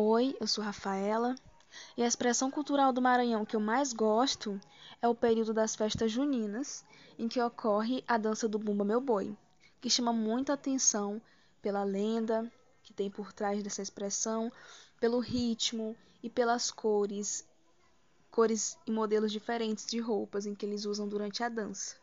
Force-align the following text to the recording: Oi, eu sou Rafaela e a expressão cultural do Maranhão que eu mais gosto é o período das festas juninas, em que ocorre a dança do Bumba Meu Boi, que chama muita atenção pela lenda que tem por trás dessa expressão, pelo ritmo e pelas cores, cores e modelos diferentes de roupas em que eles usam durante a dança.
Oi, 0.00 0.36
eu 0.40 0.46
sou 0.46 0.62
Rafaela 0.62 1.34
e 1.96 2.04
a 2.04 2.06
expressão 2.06 2.52
cultural 2.52 2.92
do 2.92 3.02
Maranhão 3.02 3.44
que 3.44 3.56
eu 3.56 3.60
mais 3.60 3.92
gosto 3.92 4.60
é 5.02 5.08
o 5.08 5.14
período 5.14 5.52
das 5.52 5.74
festas 5.74 6.12
juninas, 6.12 6.84
em 7.18 7.26
que 7.26 7.42
ocorre 7.42 8.04
a 8.06 8.16
dança 8.16 8.48
do 8.48 8.60
Bumba 8.60 8.84
Meu 8.84 9.00
Boi, 9.00 9.36
que 9.80 9.90
chama 9.90 10.12
muita 10.12 10.52
atenção 10.52 11.20
pela 11.60 11.82
lenda 11.82 12.48
que 12.84 12.94
tem 12.94 13.10
por 13.10 13.32
trás 13.32 13.60
dessa 13.60 13.82
expressão, 13.82 14.52
pelo 15.00 15.18
ritmo 15.18 15.96
e 16.22 16.30
pelas 16.30 16.70
cores, 16.70 17.44
cores 18.30 18.78
e 18.86 18.92
modelos 18.92 19.32
diferentes 19.32 19.84
de 19.84 19.98
roupas 19.98 20.46
em 20.46 20.54
que 20.54 20.64
eles 20.64 20.84
usam 20.84 21.08
durante 21.08 21.42
a 21.42 21.48
dança. 21.48 21.96